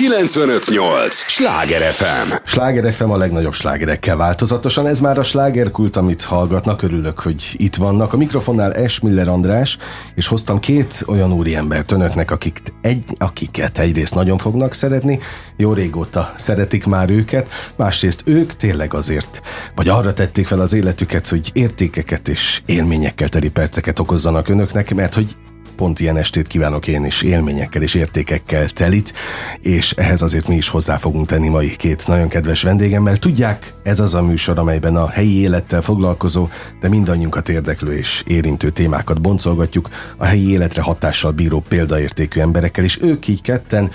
[0.00, 1.14] 958!
[1.14, 2.32] Sláger FM!
[2.44, 4.86] Sláger FM a legnagyobb slágerekkel változatosan.
[4.86, 6.82] Ez már a slágerkult, amit hallgatnak.
[6.82, 8.12] Örülök, hogy itt vannak.
[8.12, 9.00] A mikrofonnál S.
[9.00, 9.78] Miller András,
[10.14, 15.18] és hoztam két olyan úriembert önöknek, akik egy, akiket egyrészt nagyon fognak szeretni,
[15.56, 19.40] jó régóta szeretik már őket, másrészt ők tényleg azért,
[19.74, 25.14] vagy arra tették fel az életüket, hogy értékeket és élményekkel teli perceket okozzanak önöknek, mert
[25.14, 25.36] hogy
[25.80, 29.12] pont ilyen estét kívánok én is élményekkel és értékekkel telit,
[29.60, 33.16] és ehhez azért mi is hozzá fogunk tenni mai két nagyon kedves vendégemmel.
[33.16, 36.48] Tudják, ez az a műsor, amelyben a helyi élettel foglalkozó,
[36.80, 42.98] de mindannyiunkat érdeklő és érintő témákat boncolgatjuk a helyi életre hatással bíró példaértékű emberekkel, és
[43.02, 43.90] ők így ketten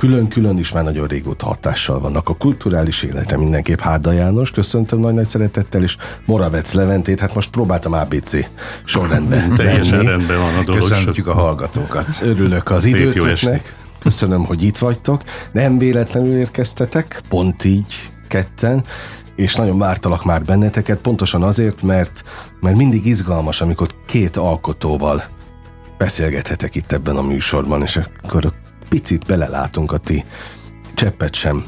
[0.00, 5.28] külön-külön is már nagyon régóta hatással vannak a kulturális életre mindenképp Háda János, köszöntöm nagy-nagy
[5.28, 8.32] szeretettel, és Moravec Leventét, hát most próbáltam ABC
[8.84, 10.88] sorrendben Teljesen rendben van a dolog.
[10.88, 12.06] Köszöntjük a hallgatókat.
[12.22, 13.74] Örülök az időtöknek.
[13.98, 15.22] Köszönöm, hogy itt vagytok.
[15.52, 18.84] Nem véletlenül érkeztetek, pont így ketten,
[19.36, 22.22] és nagyon vártalak már benneteket, pontosan azért, mert,
[22.60, 25.24] mert mindig izgalmas, amikor két alkotóval
[25.98, 28.52] beszélgethetek itt ebben a műsorban, és akkor
[28.90, 30.24] picit belelátunk a ti
[30.94, 31.64] cseppet sem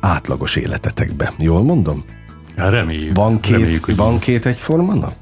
[0.00, 1.32] átlagos életetekbe.
[1.38, 2.04] Jól mondom?
[2.56, 3.16] Hát reméljük.
[3.16, 5.14] Van két, reméljük, hogy van két egyforma nap?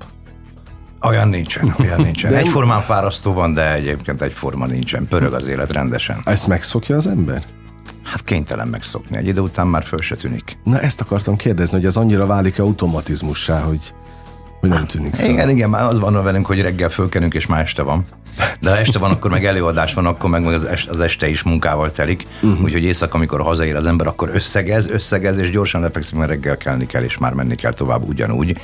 [1.02, 2.30] Olyan nincsen, olyan nincsen.
[2.30, 5.06] De- Egyformán fárasztó van, de egyébként egyforma nincsen.
[5.08, 6.16] Pörög az élet rendesen.
[6.24, 7.42] Ezt megszokja az ember?
[8.02, 9.16] Hát kénytelen megszokni.
[9.16, 10.58] Egy idő után már föl se tűnik.
[10.64, 13.94] Na ezt akartam kérdezni, hogy ez annyira válik automatizmussá, hogy,
[14.62, 15.28] hogy nem tűnik fel.
[15.28, 18.06] Igen, igen, már az van velünk, hogy reggel fölkelünk, és már este van.
[18.60, 21.90] De ha este van, akkor meg előadás van, akkor meg az, az este is munkával
[21.90, 22.26] telik.
[22.42, 22.62] Uh-huh.
[22.62, 26.86] Úgyhogy éjszaka, amikor hazaér az ember, akkor összegez, összegez, és gyorsan lefekszik, mert reggel kelni
[26.86, 28.56] kell, és már menni kell tovább ugyanúgy.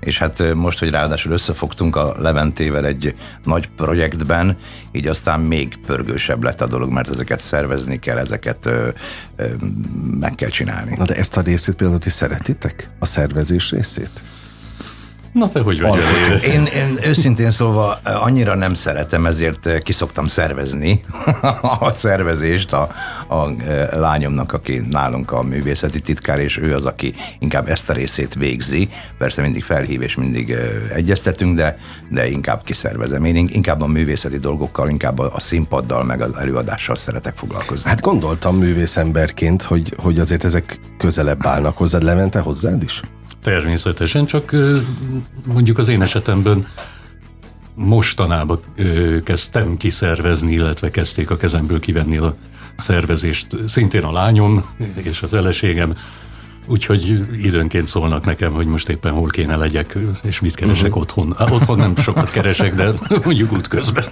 [0.00, 4.56] És hát most, hogy ráadásul összefogtunk a Leventével egy nagy projektben,
[4.92, 8.88] így aztán még pörgősebb lett a dolog, mert ezeket szervezni kell, ezeket ö,
[9.36, 9.44] ö,
[10.20, 10.94] meg kell csinálni.
[10.98, 12.90] Na de ezt a részét például ti szeretitek?
[12.98, 14.22] A szervezés részét?
[15.32, 16.00] Na te hogy vagy?
[16.44, 21.04] Én, én őszintén szólva eh, annyira nem szeretem, ezért eh, kiszoktam szervezni
[21.80, 22.88] a szervezést a,
[23.28, 27.92] a eh, lányomnak, aki nálunk a művészeti titkár, és ő az, aki inkább ezt a
[27.92, 28.88] részét végzi.
[29.18, 30.54] Persze mindig felhív, és mindig
[30.94, 33.24] egyeztetünk, de, de inkább kiszervezem.
[33.24, 37.88] Én in- inkább a művészeti dolgokkal, inkább a, a színpaddal, meg az előadással szeretek foglalkozni.
[37.88, 43.02] Hát gondoltam művészemberként, hogy, hogy azért ezek közelebb állnak hozzád, Levente hozzád is?
[43.42, 44.56] Természetesen, csak
[45.46, 46.66] mondjuk az én esetemben
[47.74, 48.60] mostanában
[49.24, 52.36] kezdtem kiszervezni, illetve kezdték a kezemből kivenni a
[52.76, 53.56] szervezést.
[53.68, 54.64] Szintén a lányom
[54.94, 55.96] és a feleségem,
[56.66, 61.00] úgyhogy időnként szólnak nekem, hogy most éppen hol kéne legyek, és mit keresek uh-huh.
[61.00, 61.34] otthon.
[61.36, 62.92] Á, Otthon nem sokat keresek, de
[63.24, 64.04] mondjuk útközben.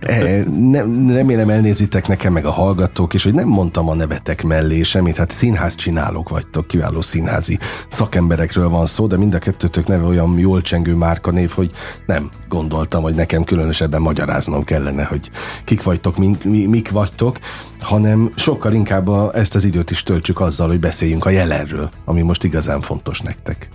[0.00, 0.80] E, ne,
[1.14, 5.30] remélem elnézitek nekem meg a hallgatók, és hogy nem mondtam a nevetek mellé semmit, hát
[5.30, 7.58] színház csinálók vagytok, kiváló színházi
[7.88, 11.70] szakemberekről van szó, de mind a kettőtök neve olyan jól csengő márkanév, hogy
[12.06, 15.30] nem gondoltam, hogy nekem különösebben magyaráznom kellene, hogy
[15.64, 17.38] kik vagytok, mink, mi, mik vagytok,
[17.80, 22.22] hanem sokkal inkább a, ezt az időt is töltsük azzal, hogy beszéljünk a jelenről, ami
[22.22, 23.70] most igazán fontos nektek.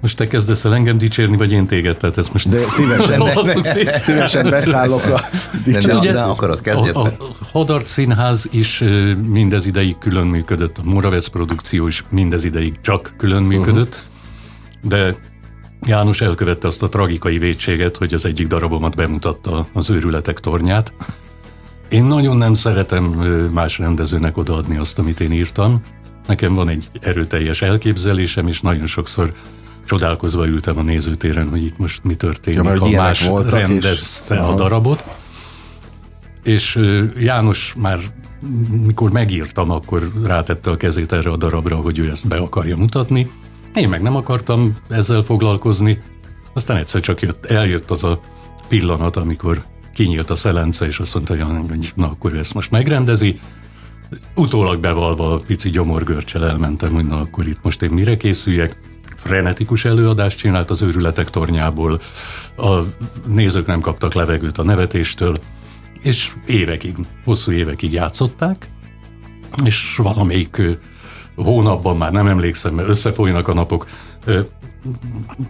[0.00, 1.96] Most te kezdesz el engem dicsérni, vagy én téged?
[1.96, 3.98] Tehát ezt most De szívesen, Hozzuk szét.
[3.98, 5.20] szívesen beszállok a
[5.66, 6.96] ugye- de akarod, kezdjed?
[6.96, 7.12] A, a
[7.52, 8.84] Hadart Színház is
[9.28, 14.06] mindez ideig külön működött, a Moravec produkció is mindez ideig csak külön működött,
[14.82, 15.14] de
[15.86, 20.92] János elkövette azt a tragikai vétséget, hogy az egyik darabomat bemutatta az őrületek tornyát.
[21.88, 23.04] Én nagyon nem szeretem
[23.52, 25.84] más rendezőnek odaadni azt, amit én írtam.
[26.26, 29.32] Nekem van egy erőteljes elképzelésem, és nagyon sokszor
[29.84, 34.38] csodálkozva ültem a nézőtéren, hogy itt most mi történik, Ja, ha más voltak, és- rendezte
[34.38, 35.04] a darabot.
[36.42, 36.78] És
[37.16, 37.98] János már
[38.86, 43.30] mikor megírtam, akkor rátette a kezét erre a darabra, hogy ő ezt be akarja mutatni.
[43.74, 46.02] Én meg nem akartam ezzel foglalkozni.
[46.52, 48.20] Aztán egyszer csak jött, eljött az a
[48.68, 51.36] pillanat, amikor kinyílt a szelence, és azt mondta,
[51.68, 53.40] hogy na akkor ő ezt most megrendezi.
[54.34, 58.80] Utólag bevalva pici gyomorgörcsel elmentem, hogy na akkor itt most én mire készüljek.
[59.16, 62.00] Frenetikus előadást csinált az őrületek tornyából,
[62.56, 62.80] a
[63.26, 65.38] nézők nem kaptak levegőt a nevetéstől,
[66.02, 66.94] és évekig,
[67.24, 68.68] hosszú évekig játszották,
[69.64, 70.62] és valamelyik
[71.36, 73.86] hónapban, már nem emlékszem, mert összefolynak a napok,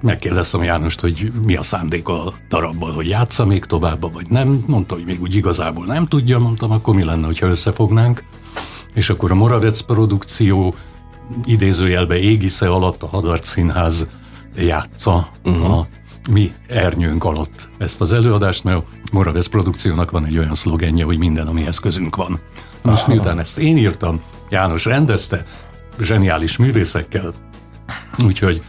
[0.01, 4.65] megkérdeztem Jánost, hogy mi a szándék a darabban, hogy játsza még tovább, vagy nem.
[4.67, 8.25] Mondta, hogy még úgy igazából nem tudja, mondtam, akkor mi lenne, ha összefognánk.
[8.95, 10.75] És akkor a Moravec produkció
[11.45, 14.07] idézőjelbe égisze alatt a Hadart Színház
[14.57, 15.79] játsza uh-huh.
[15.79, 15.87] a
[16.31, 21.19] mi ernyőnk alatt ezt az előadást, mert a Moravesz produkciónak van egy olyan szlogenje, hogy
[21.19, 22.41] minden, amihez közünk van.
[22.83, 25.45] Most miután ezt én írtam, János rendezte,
[26.01, 27.35] zseniális művészekkel,
[28.25, 28.63] úgyhogy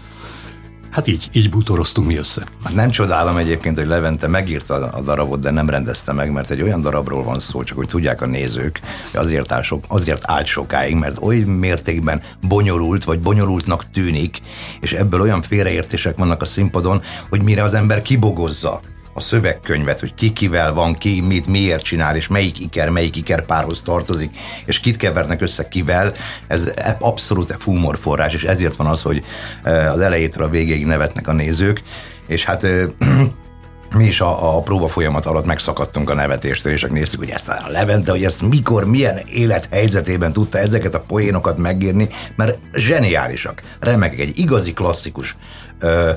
[0.94, 2.45] Hát így, így bútoroztunk mi össze.
[2.74, 6.81] Nem csodálom egyébként, hogy Levente megírta a darabot, de nem rendezte meg, mert egy olyan
[6.81, 8.80] darabról van szó, csak hogy tudják a nézők,
[9.12, 14.42] hogy azért, áll sok, azért állt sokáig, mert oly mértékben bonyolult, vagy bonyolultnak tűnik,
[14.80, 18.81] és ebből olyan félreértések vannak a színpadon, hogy mire az ember kibogozza
[19.13, 23.45] a szövegkönyvet, hogy ki kivel van, ki mit, miért csinál, és melyik iker, melyik iker
[23.45, 26.13] párhoz tartozik, és kit kevernek össze kivel,
[26.48, 27.57] ez abszolút
[27.95, 29.24] forrás, és ezért van az, hogy
[29.63, 31.81] az elejétől a végéig nevetnek a nézők,
[32.27, 32.68] és hát
[33.98, 37.69] mi is a, a próba folyamat alatt megszakadtunk a nevetéstől, és néztük, hogy ezt a
[37.69, 44.38] Levente, hogy ezt mikor, milyen élethelyzetében tudta ezeket a poénokat megírni, mert zseniálisak, remekek, egy
[44.38, 45.36] igazi klasszikus
[45.80, 46.12] ö,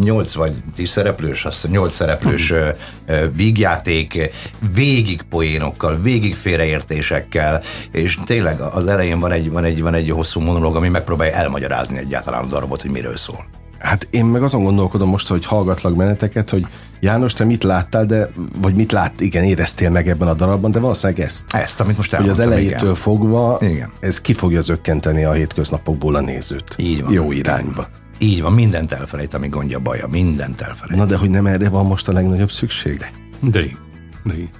[0.00, 2.52] 8 vagy 10 szereplős, azt 8 szereplős
[3.36, 4.30] vígjáték,
[4.74, 10.40] végig poénokkal, végig félreértésekkel, és tényleg az elején van egy, van egy, van egy hosszú
[10.40, 13.44] monológ, ami megpróbálja elmagyarázni egyáltalán a darabot, hogy miről szól.
[13.78, 16.66] Hát én meg azon gondolkodom most, hogy hallgatlak benneteket, hogy
[17.00, 18.30] János, te mit láttál, de,
[18.62, 21.44] vagy mit lát, igen, éreztél meg ebben a darabban, de valószínűleg ezt.
[21.54, 22.94] Ezt, amit most Hogy az elejétől igen.
[22.94, 23.92] fogva, igen.
[24.00, 26.74] ez ki fogja zökkenteni a hétköznapokból a nézőt.
[26.76, 27.12] Így van.
[27.12, 27.88] Jó irányba.
[28.18, 31.00] Így van, mindent elfelejt, ami gondja, baja, mindent elfelejt.
[31.00, 32.98] Na de hogy nem erre van most a legnagyobb szükség?
[32.98, 33.10] De,
[33.50, 33.66] de,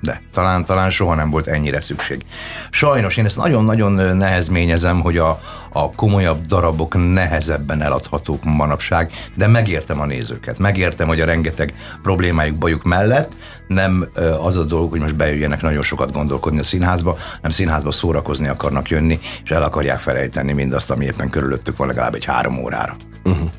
[0.00, 2.24] de talán, talán soha nem volt ennyire szükség.
[2.70, 5.40] Sajnos én ezt nagyon-nagyon nehezményezem, hogy a,
[5.72, 10.58] a komolyabb darabok nehezebben eladhatók manapság, de megértem a nézőket.
[10.58, 14.06] Megértem, hogy a rengeteg problémájuk, bajuk mellett nem
[14.42, 18.88] az a dolog, hogy most bejöjjenek nagyon sokat gondolkodni a színházba, nem színházba szórakozni akarnak
[18.88, 22.96] jönni, és el akarják felejteni mindazt, ami éppen körülöttük van legalább egy három órára.
[23.24, 23.50] Uh-huh.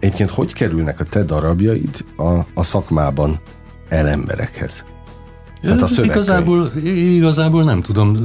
[0.00, 3.40] Egyébként hogy kerülnek a te darabjaid a, a szakmában
[3.88, 4.84] el emberekhez?
[5.62, 8.16] Tehát a igazából, igazából nem tudom.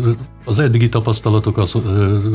[0.46, 1.76] Az eddigi tapasztalatok az,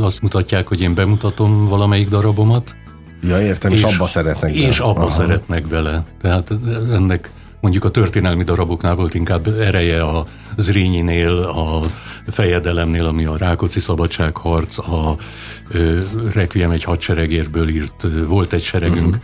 [0.00, 2.76] azt mutatják, hogy én bemutatom valamelyik darabomat.
[3.22, 4.66] Ja, értem, és, és abba szeretnek bele.
[4.66, 5.10] És abba Aha.
[5.10, 6.04] szeretnek bele.
[6.20, 6.54] Tehát
[6.92, 7.30] ennek
[7.60, 11.80] mondjuk a történelmi daraboknál volt inkább ereje a Zrínyinél, a
[12.30, 15.16] fejedelemnél, ami a Rákóczi szabadságharc, a
[15.70, 15.98] ö,
[16.32, 19.22] Requiem egy hadseregérből írt Volt egy seregünk, uh-huh.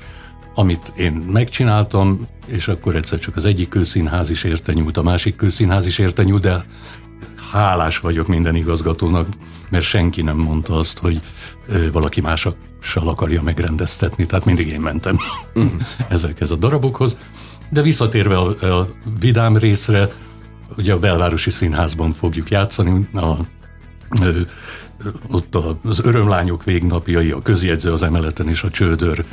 [0.54, 5.36] amit én megcsináltam, és akkor egyszer csak az egyik kőszínház is érte nyúlt, a másik
[5.36, 6.64] kőszínház is érte nyúlt, de
[7.52, 9.26] hálás vagyok minden igazgatónak,
[9.70, 11.20] mert senki nem mondta azt, hogy
[11.92, 12.54] valaki mással
[13.04, 15.18] akarja megrendeztetni, tehát mindig én mentem
[15.54, 15.72] uh-huh.
[16.08, 17.16] ezekhez a darabokhoz.
[17.70, 18.88] De visszatérve a, a
[19.20, 20.08] vidám részre,
[20.76, 23.34] ugye a belvárosi színházban fogjuk játszani, a,
[24.20, 24.40] ö,
[25.30, 29.24] ott az örömlányok végnapjai, a közjegyző az emeleten és a csődör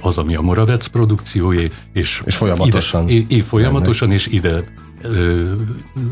[0.00, 3.08] az, ami a Moravec produkciójé, és, és folyamatosan.
[3.08, 4.60] Ide, é, folyamatosan, és ide
[5.02, 5.52] ö,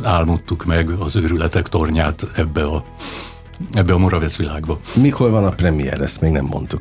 [0.02, 2.84] álmodtuk meg az őrületek tornyát ebbe a,
[3.72, 4.80] ebbe a Moravec világba.
[4.94, 6.80] Mikor van a premier, ezt még nem mondtuk.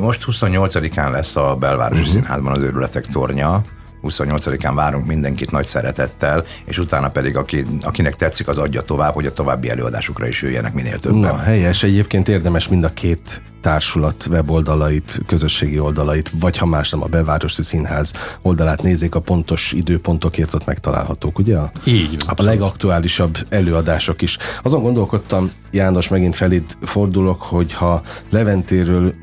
[0.00, 2.14] Most 28-án lesz a Belvárosi uh-huh.
[2.14, 3.64] Színházban az őrületek tornya,
[4.02, 9.26] 28-án várunk mindenkit nagy szeretettel, és utána pedig aki, akinek tetszik, az adja tovább, hogy
[9.26, 11.18] a további előadásukra is jöjjenek minél többen.
[11.18, 11.82] Na, helyes.
[11.82, 17.62] Egyébként érdemes mind a két társulat weboldalait, közösségi oldalait, vagy ha más nem a Belvárosi
[17.62, 18.12] Színház
[18.42, 21.56] oldalát nézik, a pontos időpontokért ott megtalálhatók, ugye?
[21.84, 22.14] Így.
[22.18, 22.52] A abszolút.
[22.52, 24.38] legaktuálisabb előadások is.
[24.62, 29.14] Azon gondolkodtam, János, megint felid fordulok, hogy ha Leventéről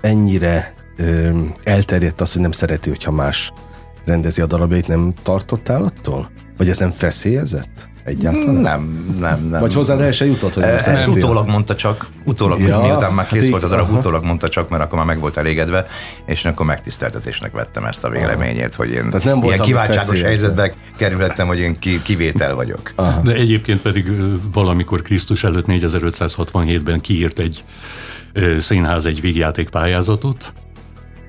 [0.00, 3.52] ennyire ö, elterjedt az, hogy nem szereti, hogyha más
[4.04, 6.30] rendezi a darabjait, nem tartottál attól?
[6.56, 7.89] Vagy ez nem feszélyezett?
[8.04, 8.54] Egyáltalán?
[8.54, 9.60] Nem, nem, nem.
[9.60, 13.26] Vagy hozzá el se jutott, hogy nem Ezt utólag mondta csak, utólag, ja, miután már
[13.26, 13.98] kész hát volt a darab, aha.
[13.98, 15.86] utólag mondta csak, mert akkor már meg volt elégedve,
[16.26, 21.46] és akkor megtiszteltetésnek vettem ezt a véleményét, hogy én Tehát nem ilyen kiváltságos helyzetbe kerülhettem,
[21.46, 22.92] hogy én kivétel vagyok.
[22.94, 23.20] Aha.
[23.20, 24.12] De egyébként pedig
[24.52, 27.64] valamikor Krisztus előtt 4567-ben kiírt egy
[28.58, 30.54] színház egy vígjáték pályázatot,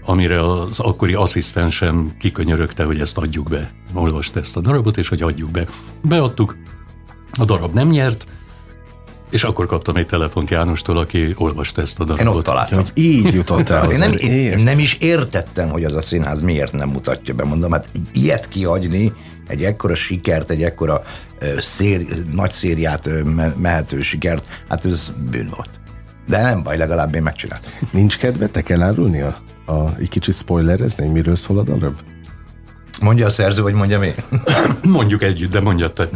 [0.06, 3.72] amire az akkori asszisztensem kikönyörögte, hogy ezt adjuk be.
[3.94, 5.66] Olvast ezt a darabot, és hogy adjuk be.
[6.08, 6.58] Beadtuk,
[7.40, 8.28] a darab nem nyert,
[9.30, 12.28] és akkor kaptam egy telefont Jánostól, aki olvasta ezt a darabot.
[12.28, 12.78] Én ott találtam.
[12.78, 16.72] Hogy így jutott el én nem, én nem is értettem, hogy az a színház miért
[16.72, 17.44] nem mutatja be.
[17.44, 19.14] Mondom, hát ilyet kiadni,
[19.48, 21.02] egy ekkora sikert, egy ekkora
[21.60, 23.10] szér, nagy szériát
[23.58, 25.70] mehető sikert, hát ez bűn volt.
[26.28, 27.72] De nem baj, legalább én megcsináltam.
[27.92, 32.00] Nincs kedvetek elárulni a, a, egy kicsit spoilerezni, hogy miről szól a darab?
[33.02, 34.12] Mondja a szerző, vagy mondja mi?
[34.98, 36.10] Mondjuk együtt, de mondja te.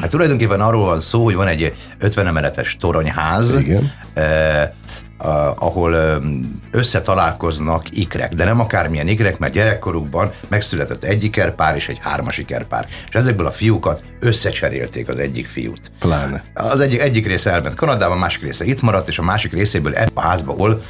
[0.00, 3.92] Hát tulajdonképpen arról van szó, hogy van egy 50 emeletes toronyház, Igen.
[5.54, 6.22] ahol
[6.70, 12.86] összetalálkoznak ikrek, de nem akármilyen ikrek, mert gyerekkorukban megszületett egy ikerpár és egy hármas ikerpár.
[13.08, 15.90] És ezekből a fiúkat összecserélték az egyik fiút.
[15.98, 16.44] Pláne.
[16.54, 20.10] Az egyik, egyik része elment Kanadában, másik része itt maradt, és a másik részéből ebbe
[20.14, 20.82] a házba, ahol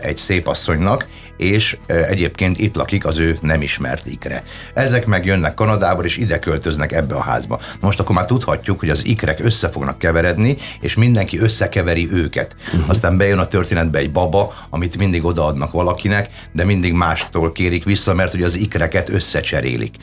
[0.00, 1.06] egy szép asszonynak,
[1.36, 4.42] és egyébként itt lakik az ő nem ismert ikre.
[4.74, 7.60] Ezek meg jönnek Kanadából, és ide költöznek ebbe a házba.
[7.80, 12.56] Most akkor már tudhatjuk, hogy az ikrek össze fognak keveredni, és mindenki összekeveri őket.
[12.66, 12.90] Uh-huh.
[12.90, 18.14] Aztán bejön a történetbe egy baba, amit mindig odaadnak valakinek, de mindig mástól kérik vissza,
[18.14, 19.94] mert hogy az ikreket összecserélik.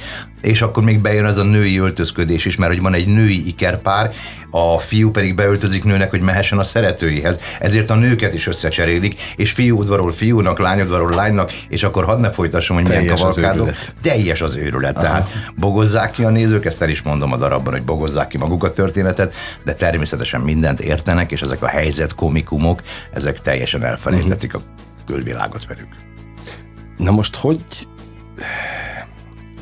[0.42, 4.13] És akkor még bejön az a női öltözködés is, mert hogy van egy női ikerpár,
[4.52, 7.40] a fiú pedig beöltözik nőnek, hogy mehessen a szeretőihez.
[7.60, 12.20] Ezért a nőket is összecserélik, és fiú udvarol fiúnak, lány udvarol lánynak, és akkor hadd
[12.20, 13.70] ne folytassam, hogy milyen kavalkádok.
[14.01, 14.98] Teljes az őrület.
[14.98, 15.06] Aha.
[15.06, 18.63] Tehát bogozzák ki a nézők, ezt el is mondom a darabban, hogy bogozzák ki maguk
[18.63, 19.34] a történetet,
[19.65, 22.82] de természetesen mindent értenek, és ezek a helyzet komikumok,
[23.13, 24.70] ezek teljesen elfelejtetik uh-huh.
[25.00, 25.88] a külvilágot velük.
[26.98, 27.63] Na most hogy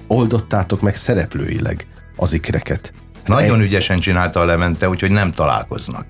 [0.08, 2.94] oldottátok meg szereplőileg az ikreket?
[3.26, 3.66] Nagyon egy...
[3.66, 6.06] ügyesen csinálta a Levente, úgyhogy nem találkoznak.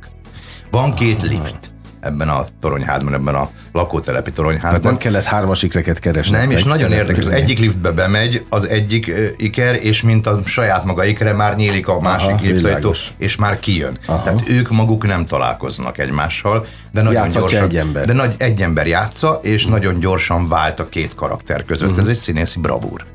[0.71, 1.70] Van két lift
[2.01, 4.69] ebben a toronyházban, ebben a lakótelepi toronyházban.
[4.69, 6.37] Tehát nem kellett hármas ikreket keresni.
[6.37, 10.41] Nem, és nagyon érdekes, az egyik liftbe bemegy az egyik uh, iker, és mint a
[10.45, 13.97] saját maga ikere már nyílik a másik liftajtó, és már kijön.
[14.05, 14.23] Aha.
[14.23, 17.69] Tehát ők maguk nem találkoznak egymással, de nagyon Játszatja gyorsan.
[17.69, 18.05] egy ember.
[18.05, 19.71] De nagy, egy ember játsza, és hmm.
[19.71, 21.89] nagyon gyorsan vált a két karakter között.
[21.89, 21.99] Hmm.
[21.99, 23.05] Ez egy színészi bravúr.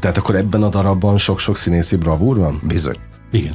[0.00, 2.60] Tehát akkor ebben a darabban sok-sok színészi bravúr van?
[2.62, 2.96] Bizony.
[3.32, 3.54] Igen.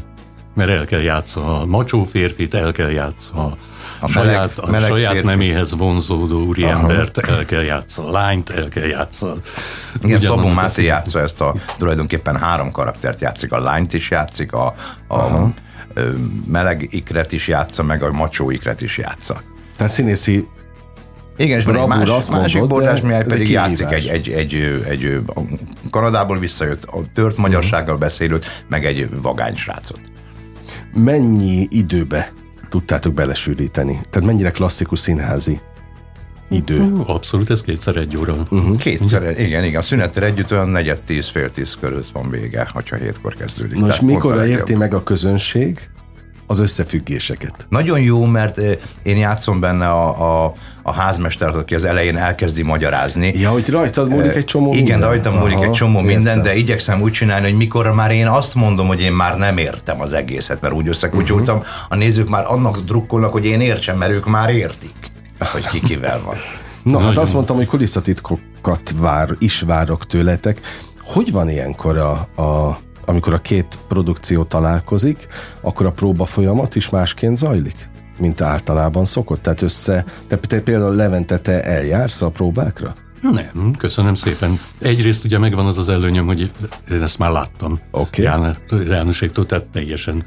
[0.55, 3.53] Mert el kell játszani a macsó férfit, el kell játszani
[4.03, 5.27] a, a saját, meleg, saját férfi.
[5.27, 7.37] neméhez vonzódó úriembert, Aha.
[7.37, 9.39] el kell játszani lányt, el kell játszani.
[10.01, 14.73] Igen, Szabó Máté játsza ezt a tulajdonképpen három karaktert játszik, a lányt is játszik, a,
[15.07, 15.47] a
[16.47, 19.41] meleg ikret is játsza, meg a macsó ikret is játsza.
[19.77, 20.47] Tehát színészi
[21.37, 24.53] igen, és van egy más, azt másik mondod, bordás, mi pedig játszik egy, egy, egy,
[24.53, 25.19] egy, egy
[25.89, 29.99] Kanadából visszajött, a tört magyarsággal beszélőt, meg egy vagány srácot.
[30.93, 32.31] Mennyi időbe
[32.73, 34.01] tudtátok belesűríteni?
[34.09, 35.59] Tehát mennyire klasszikus színházi
[36.49, 36.93] idő?
[37.05, 38.33] Abszolút, ez kétszer egy óra.
[38.33, 38.77] Uh-huh.
[38.77, 39.79] Kétszer, igen, igen.
[39.79, 43.79] A szünettel együtt olyan negyed tíz, fél tíz körül van vége, hogyha hétkor kezdődik.
[43.79, 45.89] Most mikor érti meg a közönség,
[46.47, 47.67] az összefüggéseket.
[47.69, 48.59] Nagyon jó, mert
[49.03, 53.33] én játszom benne a, a, a házmestert, aki az elején elkezdi magyarázni.
[53.35, 54.99] Ja, hogy rajtad múlik egy csomó Igen, minden.
[54.99, 56.15] rajtam múlik Aha, egy csomó értem.
[56.15, 59.57] minden, de igyekszem úgy csinálni, hogy mikor már én azt mondom, hogy én már nem
[59.57, 61.71] értem az egészet, mert úgy összekutyultam, uh-huh.
[61.89, 64.93] a nézők már annak drukkolnak, hogy én értsem, mert ők már értik,
[65.39, 66.35] hogy ki kivel van.
[66.83, 67.07] Na, Nagyon.
[67.07, 70.61] hát azt mondtam, hogy kulisszatitkokat vár, is várok tőletek.
[71.03, 75.27] Hogy van ilyenkor a, a amikor a két produkció találkozik,
[75.61, 79.41] akkor a próba folyamat is másként zajlik, mint általában szokott?
[79.41, 82.95] Tehát össze, te, te például Levente, te eljársz a próbákra?
[83.31, 84.59] Nem, köszönöm szépen.
[84.79, 86.51] Egyrészt ugye megvan az az előnyöm, hogy
[86.91, 87.79] én ezt már láttam.
[87.91, 88.25] Okay.
[88.87, 90.23] Jánoséktól, tehát teljesen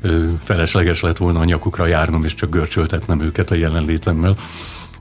[0.00, 4.36] ö, felesleges lett volna a nyakukra járnom, és csak görcsöltetnem őket a jelenlétemmel.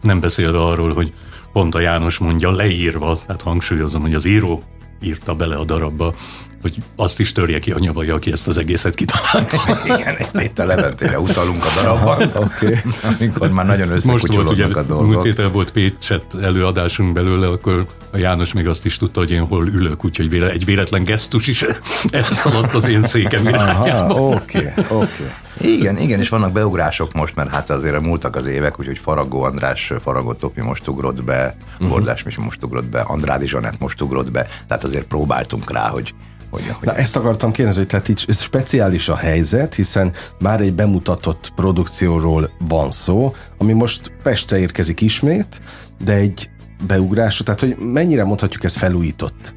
[0.01, 1.13] Nem beszélve arról, hogy
[1.53, 4.63] pont a János mondja leírva, tehát hangsúlyozom, hogy az író
[5.01, 6.13] írta bele a darabba,
[6.61, 9.57] hogy azt is törje ki a nyavaja, aki ezt az egészet kitalálta.
[9.97, 12.75] Igen, itt a Leventére utalunk a darabban, okay.
[13.19, 13.91] amikor már nagyon
[14.47, 15.05] ugye, a dolgok.
[15.05, 19.45] Múlt héten volt Pécset előadásunk belőle, akkor a János még azt is tudta, hogy én
[19.45, 21.65] hol ülök, úgyhogy véle, egy véletlen gesztus is
[22.11, 24.13] elszaladt az én székem irányába.
[24.13, 24.67] Oké, oké.
[24.67, 25.27] Okay, okay.
[25.61, 29.93] Igen, igen, és vannak beugrások most, mert hát azért múltak az évek, úgyhogy Faragó András,
[29.99, 31.89] Faragó Topi most ugrott be, uh-huh.
[31.89, 36.13] Bordás most ugrott be, Andrádi Zsanett most ugrott be, tehát azért próbáltunk rá, hogy
[36.81, 41.51] Na ezt akartam kérdezni, hogy tehát így ez speciális a helyzet, hiszen már egy bemutatott
[41.55, 45.61] produkcióról van szó, ami most Pestre érkezik ismét,
[46.03, 46.49] de egy
[46.87, 49.55] beugrás, tehát hogy mennyire mondhatjuk ez felújított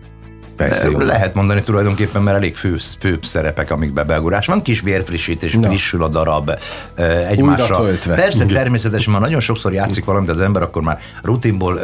[0.68, 0.98] verzió.
[0.98, 4.46] Lehet mondani tulajdonképpen, mert elég fő, főbb szerepek, amikbe beugurás.
[4.46, 5.68] Van kis vérfrissítés, Na.
[5.68, 6.50] frissül a darab
[7.28, 7.80] egymásra.
[8.14, 11.80] Persze, természetesen, már nagyon sokszor játszik valamit az ember, akkor már rutinból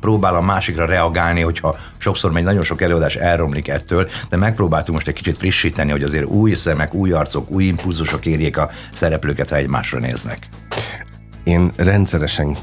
[0.00, 5.08] próbál a másikra reagálni, hogyha sokszor még nagyon sok előadás elromlik ettől, de megpróbáltunk most
[5.08, 9.56] egy kicsit frissíteni, hogy azért új szemek, új arcok, új impulzusok érjék a szereplőket, ha
[9.56, 10.38] egymásra néznek
[11.44, 12.56] én rendszeresen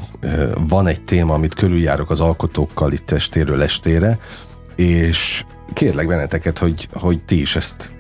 [0.67, 4.19] van egy téma, amit körüljárok az alkotókkal itt testéről estére,
[4.75, 7.91] és kérlek benneteket, hogy, hogy ti is ezt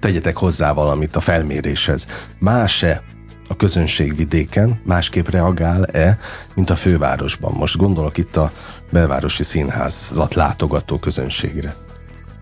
[0.00, 2.06] tegyetek hozzá valamit a felméréshez.
[2.38, 3.02] Más-e
[3.48, 6.18] a közönség vidéken másképp reagál-e,
[6.54, 7.52] mint a fővárosban?
[7.52, 8.52] Most gondolok itt a
[8.90, 11.74] belvárosi színházat látogató közönségre.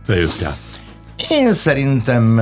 [0.06, 0.16] Te
[1.28, 2.40] Én szerintem,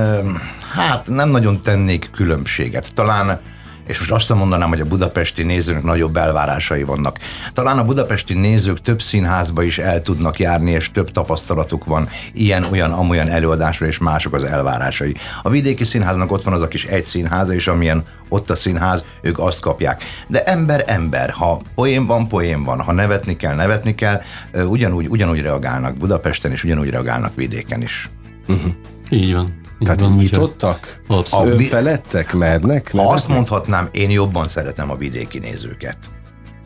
[0.73, 2.93] hát nem nagyon tennék különbséget.
[2.93, 3.39] Talán
[3.87, 7.19] és most azt mondanám, hogy a budapesti nézőnek nagyobb elvárásai vannak.
[7.53, 12.63] Talán a budapesti nézők több színházba is el tudnak járni, és több tapasztalatuk van ilyen,
[12.71, 15.15] olyan, amolyan előadásra, és mások az elvárásai.
[15.41, 19.03] A vidéki színháznak ott van az a kis egy színháza, és amilyen ott a színház,
[19.21, 20.03] ők azt kapják.
[20.27, 24.21] De ember ember, ha poén van, poén van, ha nevetni kell, nevetni kell,
[24.53, 28.09] ugyanúgy, ugyanúgy reagálnak Budapesten, és ugyanúgy reagálnak vidéken is.
[28.47, 28.71] Uh-huh.
[29.09, 29.63] Így van.
[29.79, 31.01] Tehát van, nyitottak?
[31.07, 31.59] Abszolút.
[31.59, 32.33] Önfeledtek?
[32.33, 32.91] Mernek?
[32.91, 35.97] Ha azt mondhatnám, én jobban szeretem a vidéki nézőket.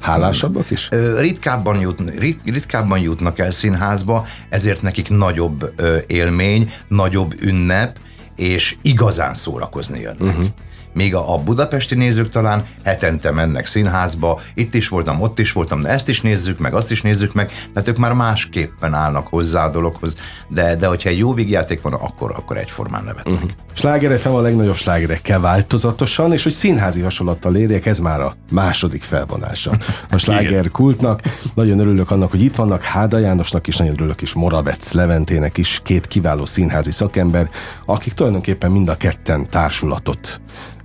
[0.01, 0.89] Hálásabbak is?
[1.17, 5.73] Ritkábban, jut, rit, ritkábban jutnak el színházba, ezért nekik nagyobb
[6.07, 7.97] élmény, nagyobb ünnep,
[8.35, 10.21] és igazán szórakozni jönnek.
[10.21, 10.47] Uh-huh
[10.99, 15.81] míg a, a budapesti nézők talán hetente mennek színházba, itt is voltam, ott is voltam,
[15.81, 19.65] de ezt is nézzük meg, azt is nézzük meg, tehát ők már másképpen állnak hozzá
[19.65, 20.15] a dologhoz,
[20.47, 23.33] de, de hogyha egy jó vígjáték van, akkor, akkor egyformán nevetnek.
[23.33, 23.49] Uh-huh.
[23.73, 29.77] Sláger a legnagyobb slágerekkel változatosan, és hogy színházi hasonlattal érjek, ez már a második felvonása
[30.09, 31.21] a sláger kultnak.
[31.53, 35.81] Nagyon örülök annak, hogy itt vannak Háda Jánosnak is, nagyon örülök is Moravec Leventének is,
[35.83, 37.49] két kiváló színházi szakember,
[37.85, 40.41] akik tulajdonképpen mind a ketten társulatot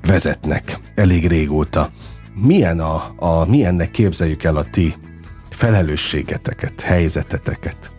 [0.06, 1.90] vezetnek elég régóta.
[2.34, 4.94] Milyen a, a milyennek képzeljük el a ti
[5.50, 7.92] felelősségeteket, helyzeteteket?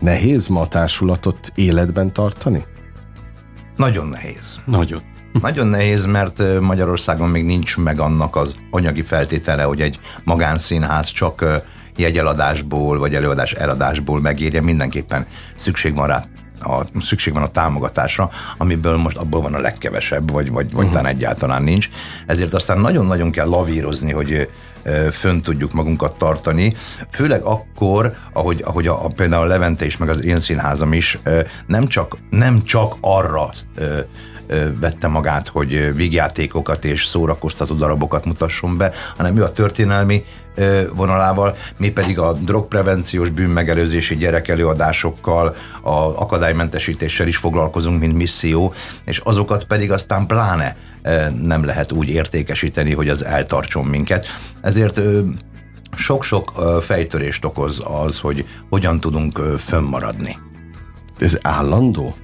[0.00, 2.64] Nehéz ma a társulatot életben tartani?
[3.76, 4.60] Nagyon nehéz.
[4.64, 5.02] Nagyon.
[5.40, 11.44] Nagyon nehéz, mert Magyarországon még nincs meg annak az anyagi feltétele, hogy egy magánszínház csak
[11.96, 14.60] jegyeladásból vagy előadás eladásból megérje.
[14.60, 16.22] Mindenképpen szükség van rá
[16.66, 21.08] a, szükség van a támogatásra, amiből most abból van a legkevesebb, vagy, vagy, vagy uh-huh.
[21.08, 21.88] egyáltalán nincs.
[22.26, 24.48] Ezért aztán nagyon-nagyon kell lavírozni, hogy
[25.12, 26.74] fönn tudjuk magunkat tartani,
[27.10, 31.18] főleg akkor, ahogy, ahogy a, a, például a Levente is, meg az én színházam is
[31.66, 33.48] nem csak, nem csak arra
[34.80, 40.24] vette magát, hogy vígjátékokat és szórakoztató darabokat mutasson be, hanem ő a történelmi
[40.94, 48.72] vonalával, mi pedig a drogprevenciós bűnmegelőzési gyerekelőadásokkal, a akadálymentesítéssel is foglalkozunk, mint misszió,
[49.04, 50.76] és azokat pedig aztán pláne
[51.42, 54.26] nem lehet úgy értékesíteni, hogy az eltartson minket.
[54.60, 55.00] Ezért
[55.96, 60.38] sok-sok fejtörést okoz az, hogy hogyan tudunk fönnmaradni.
[61.18, 62.14] Ez állandó?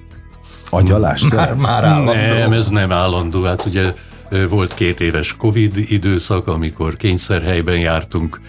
[0.74, 1.28] Agyalás?
[1.28, 2.12] Már, már állandó.
[2.12, 3.42] Nem, ez nem állandó.
[3.42, 3.94] Hát ugye
[4.48, 8.40] volt két éves Covid időszak, amikor kényszerhelyben jártunk,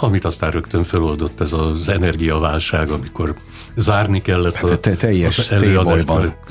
[0.00, 3.34] amit aztán rögtön feloldott ez az energiaválság, amikor
[3.76, 5.54] zárni kellett hát a, te, teljes az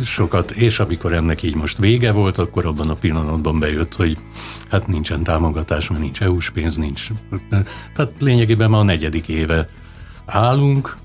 [0.03, 4.17] sokat, és amikor ennek így most vége volt, akkor abban a pillanatban bejött, hogy
[4.69, 7.07] hát nincsen támogatás, mert nincs EU-s pénz, nincs.
[7.95, 9.69] Tehát lényegében már a negyedik éve
[10.25, 10.97] állunk,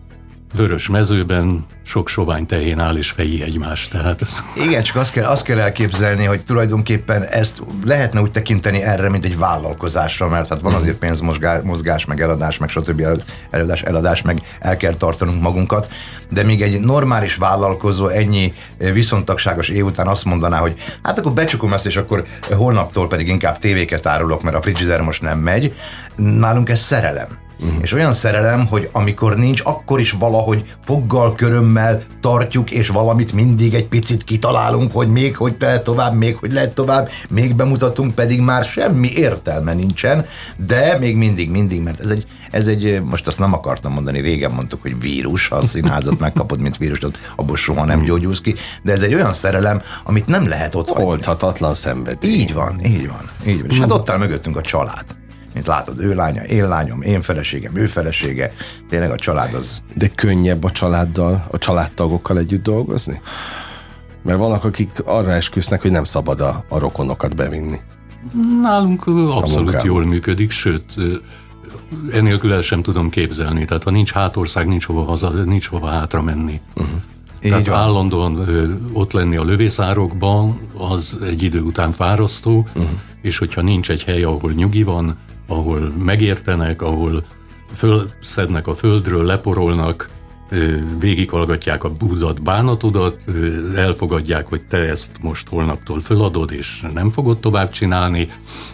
[0.53, 3.91] vörös mezőben, sok sovány tehén áll és fejé egymást.
[3.91, 4.23] Tehát...
[4.57, 9.25] Igen, csak azt kell, azt kell elképzelni, hogy tulajdonképpen ezt lehetne úgy tekinteni erre, mint
[9.25, 13.03] egy vállalkozásra, mert hát van azért pénzmozgás, mozgás, meg eladás, meg stb.
[13.51, 15.89] eladás, eladás, meg el kell tartanunk magunkat,
[16.31, 21.73] de még egy normális vállalkozó ennyi viszontagságos év után azt mondaná, hogy hát akkor becsukom
[21.73, 25.75] ezt, és akkor holnaptól pedig inkább tévéket árulok, mert a frigider most nem megy.
[26.17, 27.43] Nálunk ez szerelem.
[27.63, 27.83] Uh-huh.
[27.83, 33.75] És olyan szerelem, hogy amikor nincs, akkor is valahogy foggal, körömmel tartjuk, és valamit mindig
[33.75, 38.41] egy picit kitalálunk, hogy még hogy lehet tovább, még hogy lehet tovább, még bemutatunk, pedig
[38.41, 40.27] már semmi értelme nincsen,
[40.67, 44.51] de még mindig, mindig, mert ez egy, ez egy, most azt nem akartam mondani, régen
[44.51, 47.01] mondtuk, hogy vírus, ha a színházat megkapod, mint vírus,
[47.37, 51.75] abból soha nem gyógyulsz ki, de ez egy olyan szerelem, amit nem lehet ott Oldhatatlan
[51.75, 52.31] szenvedély.
[52.31, 53.31] Így van, így van.
[53.47, 53.71] Így van.
[53.71, 55.05] És hát ott áll mögöttünk a család
[55.55, 58.53] mint látod, ő lánya, én lányom, én feleségem, ő felesége.
[58.89, 59.83] Tényleg a család az...
[59.97, 63.21] De könnyebb a családdal, a családtagokkal együtt dolgozni?
[64.23, 67.81] Mert vannak, akik arra esküsznek, hogy nem szabad a, a rokonokat bevinni.
[68.61, 70.95] Nálunk abszolút jól működik, sőt,
[72.13, 73.65] enélkül el sem tudom képzelni.
[73.65, 76.61] Tehát ha nincs hátország, nincs hova, haza, nincs hova hátra menni.
[76.75, 76.95] Uh-huh.
[77.41, 77.79] Tehát van.
[77.79, 82.91] állandóan ö, ott lenni a lövészárokban, az egy idő után fárasztó, uh-huh.
[83.23, 87.25] és hogyha nincs egy hely, ahol nyugi van, ahol megértenek, ahol
[87.73, 90.11] fölszednek a földről, leporolnak,
[90.99, 93.25] végighallgatják a búzat, bánatodat,
[93.77, 98.29] elfogadják, hogy te ezt most holnaptól föladod, és nem fogod tovább csinálni,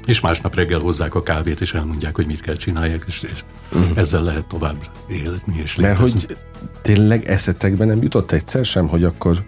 [0.07, 3.98] és másnap reggel hozzák a kávét, és elmondják, hogy mit kell csinálják, és, és uh-huh.
[3.98, 4.76] ezzel lehet tovább
[5.09, 5.83] élni és létezni.
[5.83, 6.38] Mert hogy
[6.83, 9.38] tényleg eszetekben nem jutott egyszer sem, hogy akkor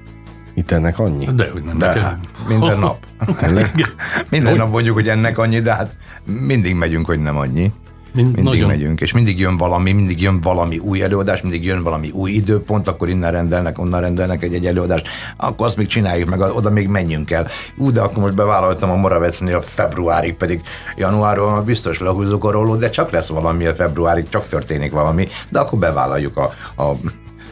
[0.54, 1.24] itt ennek annyi?
[1.34, 2.20] De, hogy nem de, nekem.
[2.48, 3.06] Minden nap.
[3.36, 3.94] Tényleg?
[4.28, 7.72] Minden nap mondjuk, hogy ennek annyi, de hát mindig megyünk, hogy nem annyi.
[8.14, 8.66] Mindig nagyon...
[8.66, 12.88] megyünk, és mindig jön valami, mindig jön valami új előadás, mindig jön valami új időpont,
[12.88, 16.88] akkor innen rendelnek, onnan rendelnek egy, egy előadást, akkor azt még csináljuk meg, oda még
[16.88, 17.46] menjünk el.
[17.76, 20.60] Ú, de akkor most bevállaltam a Moravecni a februárig, pedig
[20.96, 25.58] januárban biztos lehúzzuk a rólót, de csak lesz valami a februárig, csak történik valami, de
[25.58, 26.52] akkor bevállaljuk a,
[26.82, 26.92] a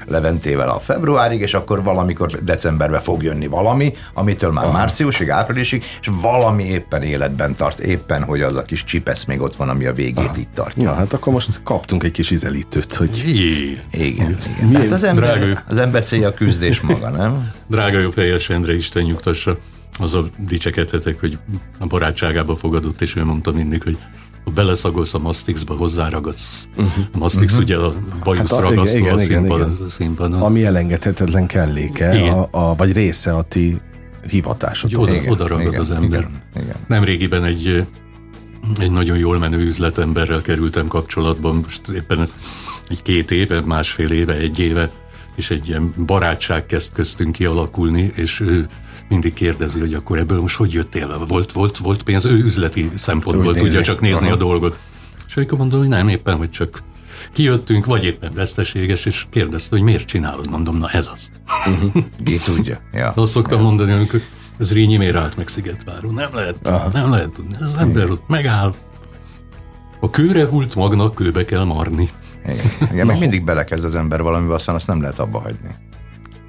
[0.09, 4.73] Leventével a februárig, és akkor valamikor decemberben fog jönni valami, amitől már Aha.
[4.73, 9.57] márciusig, áprilisig, és valami éppen életben tart, éppen, hogy az a kis csipesz még ott
[9.57, 10.37] van, ami a végét Aha.
[10.37, 10.83] itt tartja.
[10.83, 13.23] Ja, hát akkor most kaptunk egy kis ízelítőt, hogy...
[13.27, 14.39] Igen, igen.
[14.69, 14.93] igen.
[14.93, 15.63] az, ember, Drága...
[15.69, 17.53] az ember célja a küzdés maga, nem?
[17.67, 19.59] Drága jó fejes Endre, Isten nyugtassa,
[19.99, 21.39] azzal dicsekedhetek, hogy
[21.79, 23.97] a barátságába fogadott, és ő mondta mindig, hogy
[24.55, 26.69] beleszagolsz a Mastixba, hozzáragadsz.
[26.77, 27.05] Uh-huh.
[27.13, 27.65] A Mastix uh-huh.
[27.65, 30.43] ugye a bajusz hát, ragasztó igen, a, színpad, igen, a színpadon.
[30.43, 33.81] Ami elengedhetetlen kelléke, a, a, vagy része a ti
[34.29, 34.95] hivatásod.
[34.95, 36.21] Oda, igen, oda ragad igen, az ember.
[36.21, 36.77] Igen, igen.
[36.87, 37.87] Nem régiben egy,
[38.79, 42.29] egy nagyon jól menő üzletemberrel kerültem kapcsolatban, most éppen
[42.89, 44.91] egy két éve, másfél éve, egy éve,
[45.37, 48.69] és egy ilyen barátság kezd köztünk kialakulni, és ő
[49.09, 51.25] mindig kérdezi, hogy akkor ebből most hogy jöttél?
[51.29, 54.35] Volt, volt, volt pénz, ő üzleti szempontból Úgy tudja csak nézni Aha.
[54.35, 54.79] a dolgot.
[55.29, 56.83] És akkor mondom, hogy nem, éppen, hogy csak
[57.33, 61.31] kijöttünk, vagy éppen veszteséges, és kérdezte, hogy miért csinálod, mondom, na ez az.
[61.67, 62.05] Uh-huh.
[62.25, 62.79] Ki tudja.
[62.93, 63.13] Ja.
[63.17, 63.65] Azt szoktam ja.
[63.65, 64.21] mondani, amikor
[64.59, 66.15] ez Rínyi miért állt meg Szigetváron.
[66.15, 66.91] Nem lehet, Aha.
[66.93, 67.55] nem lehet tudni.
[67.55, 68.75] Ez az ember ott megáll.
[70.01, 72.09] A kőre hult magnak kőbe kell marni.
[72.45, 72.59] Igen,
[72.93, 75.75] Igen meg mindig belekezd az ember valamivel, aztán azt nem lehet abba hagyni.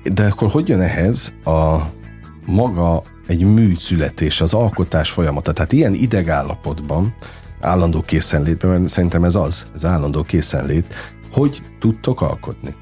[0.03, 1.77] De akkor hogy jön ehhez a
[2.49, 5.53] maga egy mű születés, az alkotás folyamata.
[5.53, 7.15] Tehát ilyen idegállapotban,
[7.59, 10.93] állandó készenlétben, mert szerintem ez az, ez állandó készenlét,
[11.31, 12.75] hogy tudtok alkotni?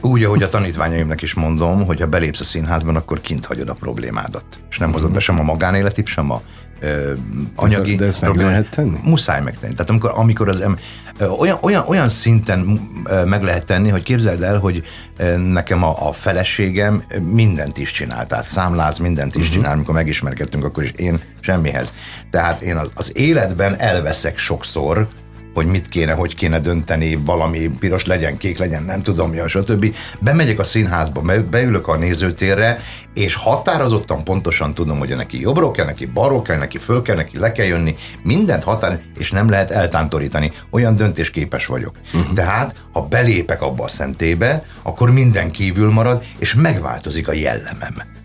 [0.00, 3.74] Úgy, ahogy a tanítványaimnak is mondom, hogy ha belépsz a színházban, akkor kint hagyod a
[3.74, 4.44] problémádat.
[4.70, 6.42] És nem hozod be sem a magánéletit, sem a
[6.82, 7.12] ö,
[7.54, 8.98] anyagi De ezt meg lehet tenni?
[9.02, 9.72] Muszáj megtenni.
[9.72, 10.78] Tehát amikor, amikor az em,
[11.18, 14.82] ö, olyan, olyan, olyan szinten ö, meg lehet tenni, hogy képzeld el, hogy
[15.16, 19.56] ö, nekem a, a feleségem mindent is csinál, tehát számláz, mindent is uh-huh.
[19.56, 21.92] csinál, amikor megismerkedtünk, akkor is én semmihez.
[22.30, 25.08] Tehát én az, az életben elveszek sokszor,
[25.54, 29.94] hogy mit kéne, hogy kéne dönteni, valami piros legyen, kék legyen, nem tudom mi, stb.
[30.20, 32.78] Bemegyek a színházba, beülök a nézőtérre,
[33.14, 37.38] és határozottan pontosan tudom, hogy neki jobbról kell, neki balról kell, neki föl kell, neki
[37.38, 40.52] le kell jönni, mindent határ, és nem lehet eltántorítani.
[40.70, 41.94] Olyan döntésképes vagyok.
[42.14, 42.34] Uh-huh.
[42.34, 48.21] Tehát, ha belépek abba a szentébe, akkor minden kívül marad, és megváltozik a jellemem.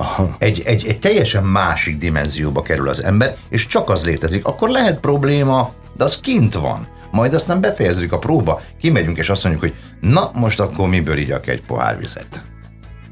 [0.00, 0.34] Aha.
[0.38, 4.46] Egy, egy, egy teljesen másik dimenzióba kerül az ember, és csak az létezik.
[4.46, 6.88] Akkor lehet probléma, de az kint van.
[7.10, 9.74] Majd aztán befejezzük a próba, kimegyünk és azt mondjuk, hogy
[10.10, 12.44] na, most akkor miből igyak egy pohár vizet.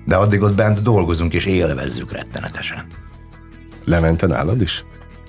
[0.07, 2.87] De addig ott bent dolgozunk és élvezzük rettenetesen.
[3.85, 4.85] Lemente nálad is?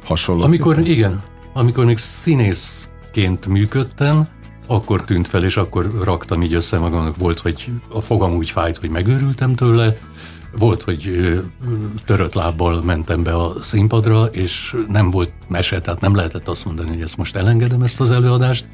[0.05, 0.43] Hasonló?
[0.43, 0.91] Amikor, képen?
[0.91, 4.27] igen, amikor még színészként működtem,
[4.67, 7.17] akkor tűnt fel, és akkor raktam így össze magamnak.
[7.17, 9.97] Volt, hogy a fogam úgy fájt, hogy megőrültem tőle,
[10.57, 11.33] volt, hogy
[12.05, 16.89] törött lábbal mentem be a színpadra, és nem volt mese, tehát nem lehetett azt mondani,
[16.89, 18.67] hogy ezt most elengedem ezt az előadást,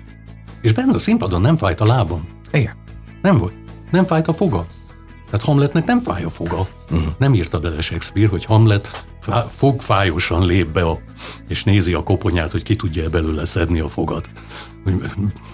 [0.62, 2.28] és benne a színpadon nem fájt a lábam.
[2.52, 2.76] Igen.
[3.22, 3.54] Nem volt.
[3.92, 4.66] Nem fájt a foga.
[5.26, 6.68] Tehát Hamletnek nem fáj a foga.
[6.92, 7.14] Uh-huh.
[7.18, 11.00] Nem írta bele Shakespeare, hogy Hamlet fá- fogfájosan lép be a,
[11.48, 14.30] és nézi a koponyát, hogy ki tudja belőle szedni a fogat.
[14.84, 14.94] Hogy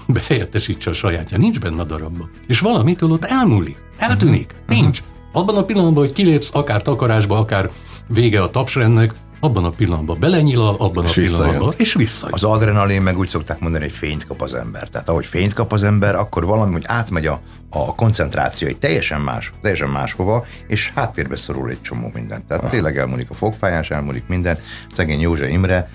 [0.07, 1.37] behelyettesítse a sajátja.
[1.37, 2.29] Nincs benne a darabban.
[2.47, 3.77] És valamitől ott elmúlik.
[3.97, 4.55] Eltűnik.
[4.61, 4.81] Uh-huh.
[4.81, 5.03] Nincs.
[5.31, 7.69] Abban a pillanatban, hogy kilépsz, akár takarásba, akár
[8.07, 12.33] vége a tapsrendnek, abban a pillanatban belenyilal, abban és a pillanatban, és visszajön.
[12.33, 14.87] Az adrenalin meg úgy szokták mondani, hogy fényt kap az ember.
[14.87, 17.39] Tehát ahogy fényt kap az ember, akkor valami, hogy átmegy a,
[17.69, 22.45] a koncentráció egy teljesen más, teljesen máshova, és háttérbe szorul egy csomó mindent.
[22.45, 22.69] Tehát ah.
[22.69, 24.59] tényleg elmúlik a fogfájás, elmúlik minden.
[24.95, 25.89] Szegény Józsa Imre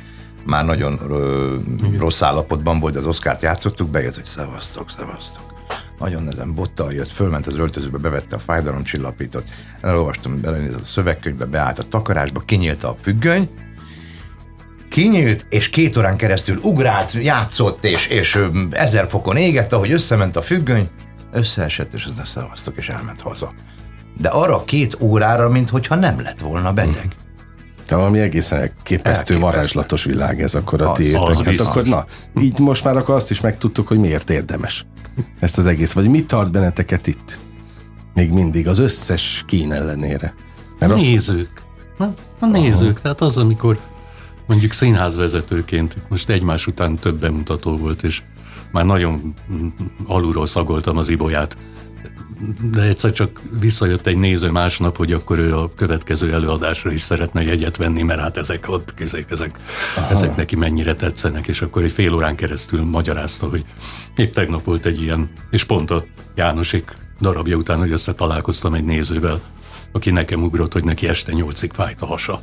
[0.44, 1.56] már nagyon ö,
[1.98, 5.45] rossz állapotban volt, az Oszkárt játszottuk, bejött, hogy szevasztok, szevasztok
[5.98, 9.44] nagyon nezen bottal jött, fölment az öltözőbe, bevette a fájdalomcsillapítót,
[9.80, 13.48] elolvastam, belenézett a szövegkönyvbe, beállt a takarásba, kinyílt a függöny,
[14.88, 18.38] kinyílt, és két órán keresztül ugrált, játszott, és, és
[18.70, 20.88] ezer fokon égett, ahogy összement a függöny,
[21.32, 23.52] összeesett, és az szavaztok, és elment haza.
[24.18, 27.25] De arra két órára, mintha nem lett volna beteg.
[27.88, 31.44] De valami egészen elképesztő varázslatos világ ez akkor a tiétek.
[31.44, 32.04] Hát akkor na,
[32.40, 34.86] így most már akkor azt is megtudtuk, hogy miért érdemes
[35.40, 37.40] ezt az egész, vagy mit tart benneteket itt?
[38.14, 40.34] Még mindig, az összes kín ellenére.
[40.78, 41.62] Mert a nézők.
[41.98, 42.06] Az...
[42.40, 43.00] A nézők, Aha.
[43.02, 43.78] tehát az, amikor
[44.46, 48.22] mondjuk színházvezetőként most egymás után több bemutató volt, és
[48.72, 49.34] már nagyon
[50.06, 51.56] alulról szagoltam az ibolyát.
[52.72, 57.42] De egyszer csak visszajött egy néző másnap, hogy akkor ő a következő előadásra is szeretne
[57.42, 58.68] jegyet venni, mert hát ezek,
[58.98, 59.58] ezek, ezek,
[60.10, 63.64] ezek neki mennyire tetszenek, és akkor egy fél órán keresztül magyarázta, hogy
[64.16, 69.40] épp tegnap volt egy ilyen, és pont a Jánosik darabja után, hogy összetalálkoztam egy nézővel,
[69.92, 72.42] aki nekem ugrott, hogy neki este nyolcig fájt a hasa.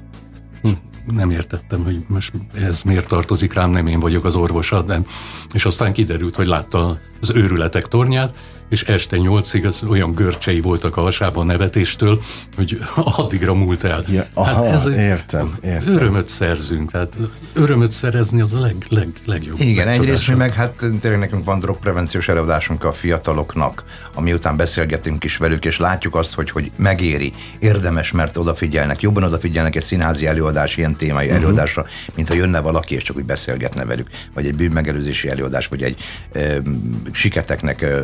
[0.61, 0.69] Hm.
[1.11, 4.99] Nem értettem, hogy most ez miért tartozik rám, nem én vagyok az orvosa, de
[5.53, 8.35] és aztán kiderült, hogy látta az őrületek tornyát,
[8.69, 12.21] és este nyolcig az olyan görcsei voltak a hasában nevetéstől,
[12.55, 12.77] hogy
[13.17, 14.03] addigra múlt el.
[14.11, 15.93] Ja, aha, hát ez értem, értem.
[15.93, 17.17] Örömöt szerzünk, tehát
[17.53, 19.59] örömöt szerezni az a leg, leg, legjobb.
[19.59, 25.23] Igen, egyrészt mi meg hát tényleg nekünk van drogprevenciós előadásunk a fiataloknak, ami után beszélgetünk
[25.23, 30.25] is velük, és látjuk azt, hogy, hogy megéri, érdemes, mert odafigyelnek, jobban odafigyelnek egy színházi
[30.25, 31.41] előadás, ilyen témai uh-huh.
[31.41, 35.83] előadásra, mint ha jönne valaki, és csak úgy beszélgetne velük, vagy egy bűnmegelőzési előadás, vagy
[35.83, 35.99] egy
[36.31, 36.61] e,
[37.11, 38.01] siketeknek e,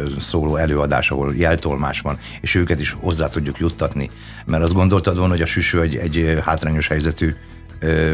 [0.49, 4.09] szóló előadás, ahol jeltolmás van, és őket is hozzá tudjuk juttatni.
[4.45, 7.35] Mert azt gondoltad volna, hogy a süső egy, egy hátrányos helyzetű
[7.79, 8.13] ö,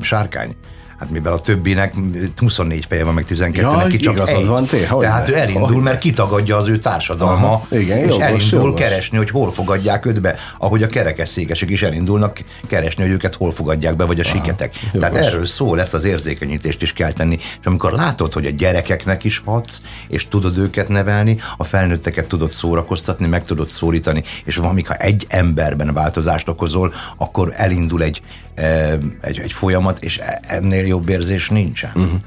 [0.00, 0.54] sárkány
[0.98, 1.94] Hát mivel a többinek
[2.36, 4.46] 24 feje van, meg 12 ja, neki csak egy.
[4.46, 8.62] Van, té, Tehát ő elindul, mert kitagadja az ő társadalma, Aha, igen, és jogos, elindul
[8.62, 8.80] jogos.
[8.80, 13.52] keresni, hogy hol fogadják őt be, ahogy a kerekesszékesek is elindulnak keresni, hogy őket hol
[13.52, 14.74] fogadják be, vagy a Aha, siketek.
[14.92, 15.10] Jogos.
[15.10, 17.36] Tehát erről szól, ezt az érzékenyítést is kell tenni.
[17.36, 22.50] És amikor látod, hogy a gyerekeknek is hatsz, és tudod őket nevelni, a felnőtteket tudod
[22.50, 28.22] szórakoztatni, meg tudod szólítani, és valamikor egy emberben változást okozol, akkor elindul egy,
[29.20, 31.90] egy, egy folyamat, és e- ennél ennél jobb érzés nincsen.
[31.94, 32.20] Uh-huh.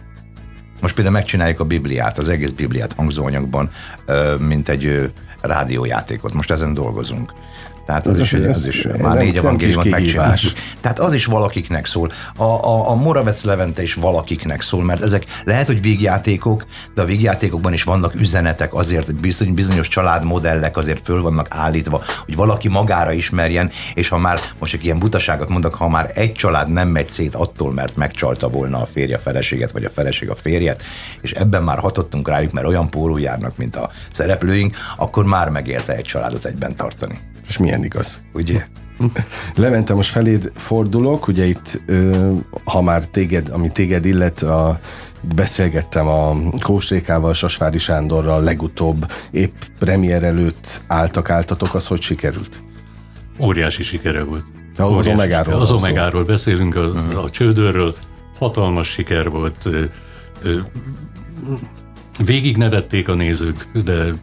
[0.82, 3.70] Most például megcsináljuk a Bibliát, az egész Bibliát hangzóanyagban,
[4.40, 6.34] mint egy rádiójátékot.
[6.34, 7.34] Most ezen dolgozunk.
[7.88, 10.52] Tehát az, az, is, az, az is már nem, négy evangéliumot megcsináltuk.
[10.82, 12.12] Tehát az is valakiknek szól.
[12.36, 17.06] A, a, a Moravec Levente is valakiknek szól, mert ezek lehet, hogy végjátékok, de a
[17.06, 23.12] végjátékokban is vannak üzenetek azért, bizony, bizonyos családmodellek azért föl vannak állítva, hogy valaki magára
[23.12, 27.06] ismerjen, és ha már, most egy ilyen butaságot mondok, ha már egy család nem megy
[27.06, 30.84] szét attól, mert megcsalta volna a férje a feleséget, vagy a feleség a férjet,
[31.22, 35.96] és ebben már hatottunk rájuk, mert olyan póró járnak, mint a szereplőink, akkor már megérte
[35.96, 37.20] egy családot egyben tartani.
[37.48, 38.66] És milyen igaz, ugye?
[39.56, 41.82] Levente, most feléd fordulok, ugye itt,
[42.64, 44.80] ha már téged, ami téged illet, a,
[45.36, 52.62] beszélgettem a Kósrékával, Sasvári Sándorral legutóbb, épp premier előtt álltak, álltatok, az hogy sikerült?
[53.40, 54.46] Óriási sikere volt.
[54.76, 55.54] De az Omegáról.
[55.54, 57.24] Az Omegáról beszélünk, a, uh-huh.
[57.24, 57.96] a csődörről.
[58.38, 59.70] Hatalmas siker volt.
[62.26, 64.14] Végig nevették a nézők, de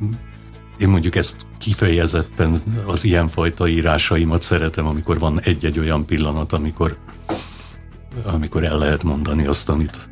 [0.78, 6.96] én mondjuk ezt kifejezetten az ilyenfajta írásaimat szeretem, amikor van egy-egy olyan pillanat, amikor,
[8.24, 10.08] amikor el lehet mondani azt, amit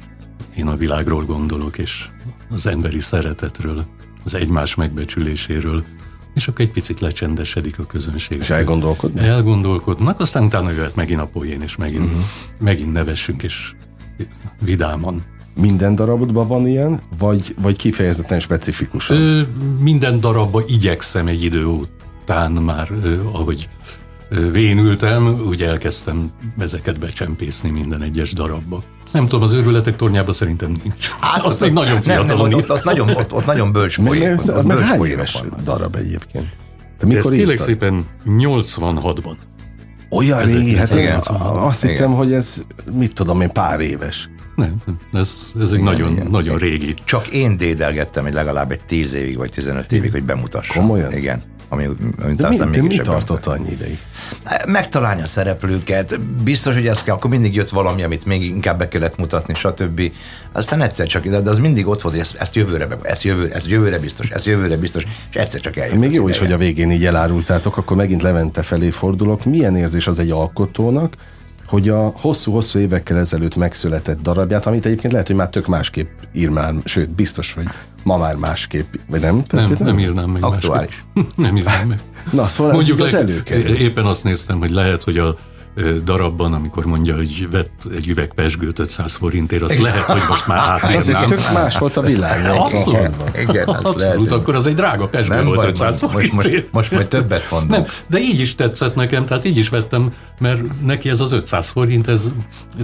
[0.57, 2.09] én a világról gondolok, és
[2.51, 3.85] az emberi szeretetről,
[4.25, 5.85] az egymás megbecsüléséről,
[6.35, 8.39] és akkor egy picit lecsendesedik a közönség.
[8.39, 9.25] És elgondolkodnak?
[9.25, 12.21] Elgondolkodnak, aztán utána jöhet megint a poén, és megint, uh-huh.
[12.59, 13.75] megint nevessünk, és
[14.61, 15.25] vidáman.
[15.55, 19.11] Minden darabodban van ilyen, vagy, vagy kifejezetten specifikus?
[19.11, 19.43] Ö,
[19.81, 23.69] minden darabba igyekszem egy idő után már, ö, ahogy
[24.53, 28.83] vénültem, úgy elkezdtem ezeket becsempészni minden egyes darabba.
[29.13, 31.11] Nem tudom, az őrületek tornyában szerintem nincs.
[31.21, 34.39] Hát, azt még nagyon fiatalon nem, ott, ott, nagyon, ott, ott nagyon bölcs poén.
[34.65, 36.57] Meg hány éves darab egyébként?
[36.99, 39.35] Te mikor Ez kérlek szépen 86-ban.
[40.11, 40.91] Olyan régi, hát
[41.41, 44.31] azt hittem, hogy ez, mit tudom én, pár éves.
[44.63, 46.27] Nem, ez, ez egy igen, nagyon, igen.
[46.27, 46.95] nagyon régi.
[47.05, 50.83] Csak én dédelgettem egy legalább egy 10 évig, vagy 15 évig, hogy bemutassam.
[50.83, 51.13] Komolyan?
[51.13, 51.43] Igen.
[51.73, 51.89] Ami,
[52.23, 53.99] ami de mi, de mi tartott annyi ideig?
[54.67, 58.89] Megtalálni a szereplőket, biztos, hogy ez kell, akkor mindig jött valami, amit még inkább be
[58.89, 60.13] kellett mutatni, stb.
[60.53, 63.67] Aztán egyszer csak, de az mindig ott volt, hogy ezt, ezt jövőre, ezt jövőre, ezt
[63.67, 65.99] jövőre biztos, ezt jövőre biztos, és egyszer csak eljött.
[65.99, 69.45] Még jó is, hogy a végén így elárultátok, akkor megint Levente felé fordulok.
[69.45, 71.15] Milyen érzés az egy alkotónak,
[71.73, 76.49] hogy a hosszú-hosszú évekkel ezelőtt megszületett darabját, amit egyébként lehet, hogy már tök másképp ír
[76.49, 77.67] már, sőt, biztos, hogy
[78.03, 79.45] ma már másképp, vagy nem?
[79.45, 81.05] Tehát nem, nem, nem írnám meg Aktuális.
[81.15, 81.37] másképp.
[81.47, 82.01] nem írnám meg.
[82.33, 83.75] Na, szóval Mondjuk az előkerül.
[83.75, 85.39] Éppen azt néztem, hogy lehet, hogy a
[86.05, 90.59] darabban, amikor mondja, hogy vett egy üveg pesgőt 500 forintért, azt lehet, hogy most már
[90.59, 90.99] átírnám.
[90.99, 92.47] Ez egy tök más volt a világ.
[92.51, 93.09] Abszolút.
[93.41, 96.33] Igen, Abszolút, lehet, akkor az egy drága pesgő nem volt 500 forintért.
[96.33, 97.71] Most, most, most majd többet mondom.
[97.71, 101.71] Nem, de így is tetszett nekem, tehát így is vettem, mert neki ez az 500
[101.71, 102.29] forint, ez,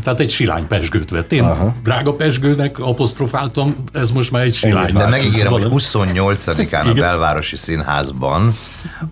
[0.03, 1.33] tehát egy silány pesgőt vett.
[1.33, 1.75] Én Aha.
[1.83, 4.93] drága pesgőnek apostrofáltam, ez most már egy silány.
[4.93, 8.53] De megígérem, hogy 28-án a belvárosi színházban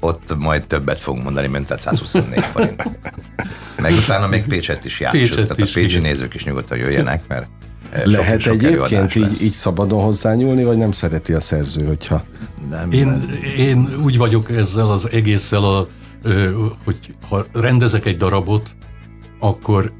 [0.00, 2.82] ott majd többet fogunk mondani, mint 124 forint.
[3.80, 5.20] Meg utána még Pécset is játszott.
[5.20, 6.02] Pécset tehát is, a pécsi igen.
[6.02, 7.46] nézők is nyugodtan jöjjenek, mert
[8.04, 12.24] Lehet sok egyébként így, így szabadon hozzányúlni, vagy nem szereti a szerző, hogyha...
[12.70, 15.88] Nem, Én, én úgy vagyok ezzel az egésszel, a,
[16.84, 16.96] hogy
[17.28, 18.76] ha rendezek egy darabot,
[19.38, 19.92] akkor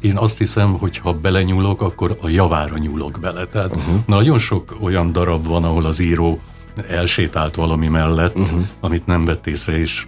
[0.00, 3.44] én azt hiszem, hogy ha belenyúlok, akkor a javára nyúlok bele.
[3.44, 3.94] Tehát uh-huh.
[4.06, 6.40] nagyon sok olyan darab van, ahol az író
[6.88, 8.60] elsétált valami mellett, uh-huh.
[8.80, 10.06] amit nem vett észre, és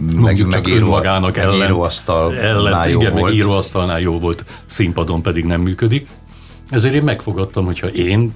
[0.00, 3.24] mondjuk csak megíró- önmagának meg ellent, íróasztalnál ellent jó igen, volt.
[3.24, 6.08] meg íróasztalnál jó volt, színpadon pedig nem működik.
[6.70, 8.34] Ezért én megfogadtam, hogyha én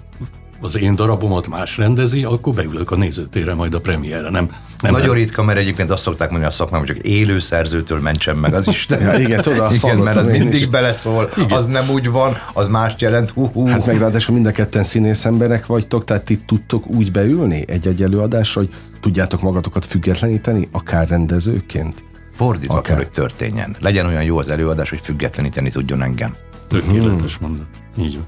[0.60, 4.30] az én darabomat más rendezi, akkor beülök a nézőtérre majd a premierre.
[4.30, 7.38] Nem, nem Nagyon ez- ritka, mert egyébként azt szokták mondani a szakmában, hogy csak élő
[7.38, 9.00] szerzőtől mentsen meg az Isten.
[9.00, 10.66] Ja, igen, tudod, azt igen, mert az mindig is.
[10.66, 11.50] beleszól, igen.
[11.58, 13.30] az nem úgy van, az mást jelent.
[13.30, 13.66] Hú, hú.
[13.66, 18.02] Hát meg ráadásul mind a ketten színész emberek vagytok, tehát ti tudtok úgy beülni egy-egy
[18.02, 22.04] előadásra, hogy tudjátok magatokat függetleníteni, akár rendezőként?
[22.32, 22.82] Fordítva Akár.
[22.86, 23.76] kell, hogy történjen.
[23.80, 26.34] Legyen olyan jó az előadás, hogy függetleníteni tudjon engem.
[26.68, 27.66] Tökéletes mondat.
[27.98, 28.26] Így van.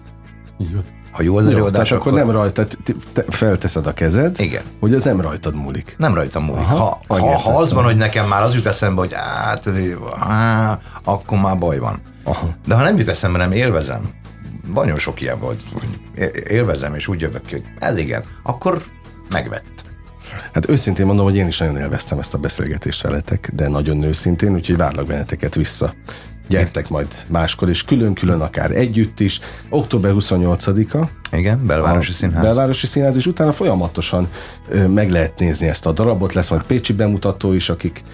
[0.61, 0.85] Így van.
[1.13, 4.63] Ha jó az Jó, előadás, tehát akkor nem rajtad, te- te felteszed a kezed, Igen.
[4.81, 5.95] hogy ez nem rajtad múlik.
[5.99, 6.63] Nem rajtam múlik.
[6.63, 9.69] Aha, Ha, ha, ha az van, hogy nekem már az jut eszembe, hogy hát,
[10.19, 12.03] á, akkor már baj van.
[12.25, 12.49] Aha.
[12.67, 14.11] De ha nem jut eszembe, nem élvezem.
[14.75, 15.89] Nagyon sok ilyen volt, hogy
[16.49, 18.83] élvezem, és úgy jövök ki, hogy ez igen, akkor
[19.31, 19.85] megvett.
[20.53, 24.53] Hát őszintén mondom, hogy én is nagyon élveztem ezt a beszélgetést veletek, de nagyon őszintén,
[24.55, 25.93] úgyhogy várlak benneteket vissza.
[26.51, 29.41] Gyertek majd máskor, és külön-külön, akár együtt is.
[29.69, 32.45] Október 28-a, Igen, belvárosi színház.
[32.45, 34.29] Belvárosi Színház, és utána folyamatosan
[34.69, 38.05] ö, meg lehet nézni ezt a darabot, lesz majd pécsi bemutató is, akik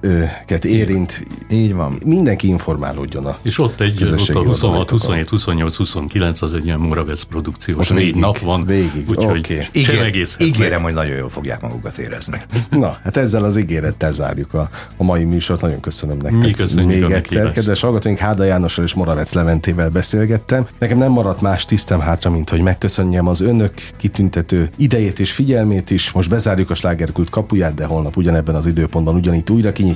[0.00, 1.26] őket érint.
[1.50, 1.98] Így van.
[2.04, 4.86] Mindenki informálódjon a És ott egy, ott a 26, oldalaitokon.
[4.88, 8.64] 27, 28, 29, az egy ilyen Moravec produkciós Ott négy végig, nap van.
[8.64, 9.66] végig, Úgyhogy
[10.02, 10.48] egészhet meg.
[10.48, 12.40] ígérem, hogy nagyon jól fogják magukat érezni.
[12.70, 15.60] Na, hát ezzel az ígérettel zárjuk a, a mai műsort.
[15.60, 16.42] Nagyon köszönöm nektek.
[16.42, 17.52] Mi köszönjük Még egyszer, meghívást.
[17.54, 20.66] kedves hallgatóink, Háda Jánossal és Moravec Leventével beszélgettem.
[20.78, 25.90] Nekem nem maradt más tisztem hátra, mint hogy megköszönjem az önök kitüntető idejét és figyelmét
[25.90, 26.12] is.
[26.12, 29.95] Most bezárjuk a slágerkult kapuját, de holnap ugyanebben az időpontban ugyanitt újra kinyitjuk.